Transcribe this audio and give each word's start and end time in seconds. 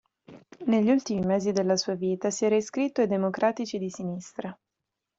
Negli 0.65 0.89
ultimi 0.89 1.23
mesi 1.23 1.51
della 1.51 1.77
sua 1.77 1.93
vita 1.93 2.31
si 2.31 2.45
era 2.45 2.55
iscritto 2.55 3.01
ai 3.01 3.07
Democratici 3.07 3.77
di 3.77 3.91
Sinistra. 3.91 4.59